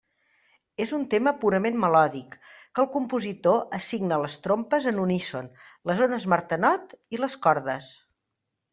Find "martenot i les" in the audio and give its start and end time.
6.37-7.41